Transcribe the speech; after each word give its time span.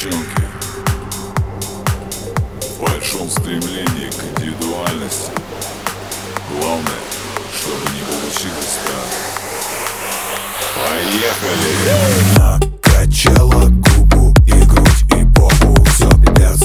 девчонки 0.00 0.42
В 2.60 2.80
большом 2.80 3.30
стремлении 3.30 4.10
к 4.10 4.38
индивидуальности. 4.38 5.32
Главное, 6.50 7.00
чтобы 7.54 7.84
не 7.94 8.02
получилось 8.02 8.78
так. 8.86 9.08
Поехали! 10.76 11.70
Накачала 12.38 13.66
губу 13.68 14.34
и 14.46 14.64
грудь 14.64 15.04
и 15.10 15.24
попу. 15.34 15.84
Все 15.90 16.08
без 16.32 16.60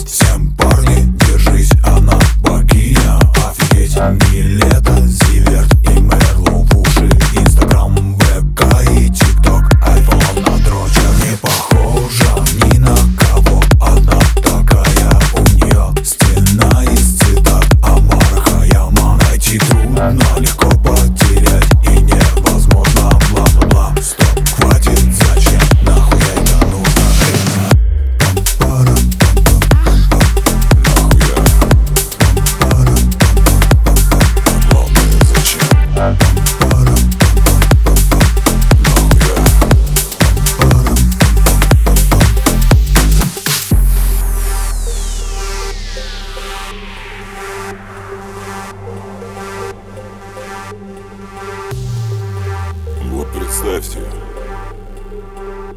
представьте, 53.66 53.99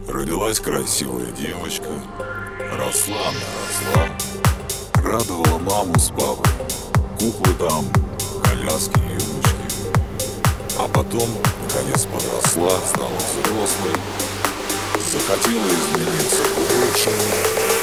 родилась 0.08 0.60
красивая 0.60 1.30
девочка, 1.32 1.88
росла 2.76 3.32
росла, 3.56 4.08
радовала 4.94 5.58
маму 5.58 5.98
с 5.98 6.10
папой, 6.10 6.50
куклы 7.18 7.54
там, 7.54 7.86
коляски 8.44 8.98
и 8.98 9.14
ручки. 9.14 9.56
А 10.78 10.86
потом, 10.88 11.28
наконец, 11.62 12.06
подросла, 12.06 12.78
стала 12.86 13.16
взрослой, 13.16 13.96
захотела 15.10 15.66
измениться 15.66 16.42
к 16.42 16.58
лучшему. 16.58 17.77